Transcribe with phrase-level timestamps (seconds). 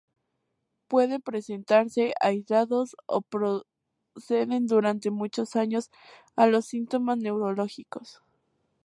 [0.87, 5.91] Pueden presentarse aislados o preceden durante muchos años
[6.35, 8.19] a los síntomas neurológicos.